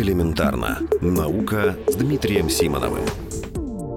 Элементарно. 0.00 0.78
Наука 1.02 1.76
с 1.86 1.94
Дмитрием 1.94 2.48
Симоновым. 2.48 3.04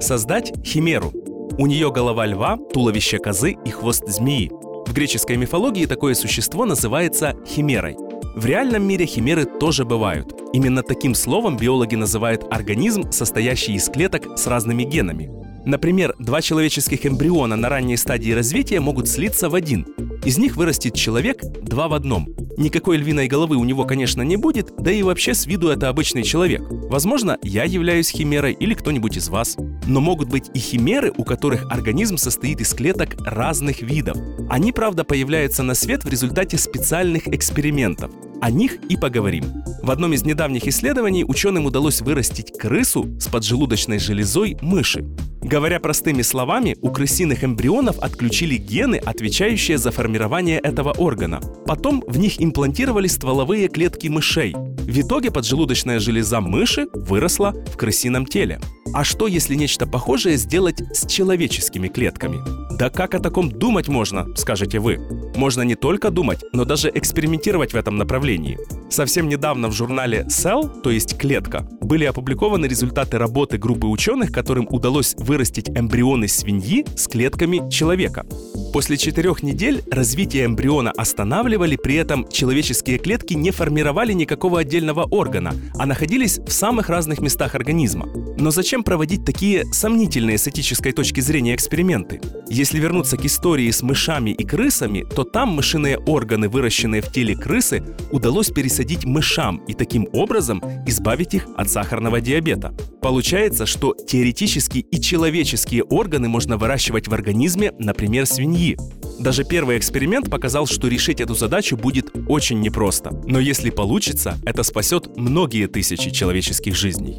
Создать 0.02 0.52
химеру. 0.66 1.14
У 1.58 1.66
нее 1.66 1.94
голова 1.94 2.26
льва, 2.26 2.58
туловище 2.74 3.20
козы 3.20 3.56
и 3.64 3.70
хвост 3.70 4.04
змеи. 4.08 4.52
В 4.86 4.92
греческой 4.92 5.38
мифологии 5.38 5.86
такое 5.86 6.14
существо 6.14 6.66
называется 6.66 7.38
химерой. 7.48 7.96
В 8.36 8.46
реальном 8.46 8.84
мире 8.84 9.06
химеры 9.06 9.46
тоже 9.46 9.86
бывают. 9.86 10.34
Именно 10.52 10.84
таким 10.84 11.16
словом 11.16 11.56
биологи 11.56 11.96
называют 11.96 12.44
организм, 12.52 13.10
состоящий 13.12 13.76
из 13.76 13.88
клеток 13.88 14.38
с 14.38 14.46
разными 14.48 14.84
генами. 14.84 15.32
Например, 15.66 16.16
два 16.20 16.42
человеческих 16.42 17.06
эмбриона 17.06 17.56
на 17.56 17.70
ранней 17.70 17.96
стадии 17.96 18.32
развития 18.34 18.82
могут 18.82 19.08
слиться 19.08 19.50
в 19.50 19.56
один. 19.56 19.88
Из 20.26 20.38
них 20.38 20.58
вырастет 20.58 20.96
человек 20.96 21.42
два 21.62 21.88
в 21.88 21.94
одном. 21.94 22.28
Никакой 22.58 22.98
львиной 22.98 23.28
головы 23.28 23.56
у 23.58 23.64
него, 23.64 23.84
конечно, 23.84 24.22
не 24.22 24.38
будет, 24.38 24.74
да 24.78 24.92
и 24.92 25.02
вообще 25.02 25.34
с 25.34 25.48
виду 25.48 25.70
это 25.70 25.90
обычный 25.90 26.24
человек. 26.24 26.62
Возможно, 26.70 27.38
я 27.42 27.64
являюсь 27.64 28.10
химерой 28.10 28.54
или 28.54 28.76
кто-нибудь 28.76 29.18
из 29.18 29.30
вас. 29.30 29.58
Но 29.88 30.02
могут 30.02 30.30
быть 30.30 30.52
и 30.54 30.60
химеры, 30.60 31.12
у 31.18 31.24
которых 31.24 31.66
организм 31.72 32.18
состоит 32.18 32.62
из 32.62 32.74
клеток 32.74 33.16
разных 33.26 33.82
видов. 33.82 34.18
Они, 34.50 34.72
правда, 34.72 35.04
появляются 35.04 35.64
на 35.64 35.74
свет 35.74 36.04
в 36.04 36.10
результате 36.10 36.58
специальных 36.58 37.28
экспериментов. 37.28 38.12
О 38.40 38.52
них 38.52 38.78
и 38.90 38.98
поговорим. 38.98 39.46
В 39.82 39.90
одном 39.90 40.14
из 40.14 40.24
недавних 40.24 40.68
исследований 40.68 41.26
ученым 41.26 41.66
удалось 41.66 42.02
вырастить 42.02 42.58
крысу 42.58 43.18
с 43.20 43.28
поджелудочной 43.28 44.00
железой 44.00 44.58
мыши. 44.62 45.04
Говоря 45.44 45.82
простыми 45.82 46.22
словами, 46.22 46.78
у 46.82 46.90
крысиных 46.90 47.44
эмбрионов 47.44 48.00
отключили 48.00 48.56
гены, 48.56 48.96
отвечающие 48.96 49.78
за 49.78 49.92
формирование 49.92 50.58
этого 50.58 50.92
органа. 50.94 51.42
Потом 51.66 52.02
в 52.08 52.18
них 52.18 52.42
имплантировали 52.42 53.08
стволовые 53.08 53.68
клетки 53.68 54.08
мышей. 54.08 54.54
В 54.56 55.00
итоге 55.00 55.32
поджелудочная 55.32 56.00
железа 56.00 56.40
мыши 56.40 56.88
выросла 56.94 57.52
в 57.52 57.76
крысином 57.76 58.26
теле. 58.26 58.62
А 58.94 59.04
что, 59.04 59.28
если 59.28 59.56
нечто 59.56 59.86
похожее 59.86 60.38
сделать 60.38 60.82
с 60.94 61.06
человеческими 61.08 61.90
клетками? 61.90 62.40
Да 62.78 62.90
как 62.90 63.14
о 63.14 63.20
таком 63.20 63.52
думать 63.52 63.90
можно, 63.90 64.34
скажете 64.36 64.80
вы? 64.80 65.00
Можно 65.36 65.64
не 65.64 65.76
только 65.76 66.12
думать, 66.12 66.44
но 66.54 66.66
даже 66.66 66.92
экспериментировать 66.94 67.74
в 67.74 67.76
этом 67.76 67.98
направлении. 67.98 68.58
Совсем 68.90 69.28
недавно 69.28 69.70
в 69.70 69.74
журнале 69.74 70.26
Cell, 70.30 70.82
то 70.82 70.92
есть 70.92 71.18
клетка, 71.18 71.68
были 71.82 72.06
опубликованы 72.06 72.68
результаты 72.68 73.18
работы 73.18 73.58
группы 73.58 73.88
ученых, 73.88 74.32
которым 74.32 74.68
удалось 74.70 75.16
вырастить 75.18 75.70
эмбрионы 75.70 76.28
свиньи 76.28 76.86
с 76.96 77.08
клетками 77.08 77.70
человека. 77.70 78.26
После 78.72 78.98
четырех 78.98 79.44
недель 79.44 79.84
развитие 79.92 80.46
эмбриона 80.46 80.92
останавливали, 80.98 81.76
при 81.76 81.96
этом 81.96 82.28
человеческие 82.28 82.98
клетки 82.98 83.34
не 83.34 83.52
формировали 83.52 84.14
никакого 84.14 84.60
отдельного 84.60 85.04
органа, 85.04 85.54
а 85.78 85.86
находились 85.86 86.40
в 86.40 86.52
самых 86.52 86.90
разных 86.90 87.20
местах 87.20 87.56
организма. 87.56 88.08
Но 88.44 88.52
зачем 88.52 88.84
проводить 88.84 89.24
такие 89.24 89.64
сомнительные 89.72 90.38
с 90.38 90.50
этической 90.50 90.92
точки 90.92 91.22
зрения 91.22 91.56
эксперименты? 91.56 92.20
Если 92.50 92.78
вернуться 92.78 93.16
к 93.16 93.24
истории 93.24 93.72
с 93.72 93.82
мышами 93.82 94.32
и 94.32 94.44
крысами, 94.44 95.06
то 95.16 95.24
там 95.24 95.52
мышиные 95.52 95.98
органы, 95.98 96.50
выращенные 96.50 97.02
в 97.02 97.10
теле 97.10 97.38
крысы, 97.38 97.82
удалось 98.12 98.50
пересадить 98.50 99.06
мышам 99.06 99.60
и 99.66 99.74
таким 99.74 100.10
образом 100.12 100.62
избавить 100.86 101.36
их 101.36 101.48
от 101.56 101.70
сахарного 101.70 102.20
диабета. 102.20 102.74
Получается, 103.02 103.66
что 103.66 103.94
теоретически 103.94 104.80
и 104.80 105.00
человеческие 105.00 105.84
органы 105.86 106.28
можно 106.28 106.58
выращивать 106.58 107.08
в 107.08 107.14
организме, 107.14 107.72
например, 107.80 108.26
свиньи. 108.26 108.78
Даже 109.20 109.46
первый 109.46 109.78
эксперимент 109.78 110.30
показал, 110.30 110.68
что 110.68 110.90
решить 110.90 111.22
эту 111.22 111.34
задачу 111.34 111.78
будет 111.78 112.12
очень 112.28 112.60
непросто. 112.60 113.12
Но 113.26 113.40
если 113.40 113.70
получится, 113.70 114.38
это 114.44 114.64
спасет 114.64 115.16
многие 115.16 115.68
тысячи 115.68 116.10
человеческих 116.10 116.76
жизней. 116.76 117.18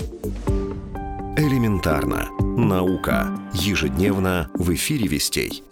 Элементарно. 1.37 2.31
Наука. 2.41 3.37
Ежедневно 3.55 4.49
в 4.55 4.73
эфире 4.73 5.09
вестей. 5.09 5.65